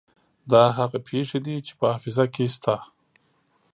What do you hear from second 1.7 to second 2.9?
په حافظه کې شته.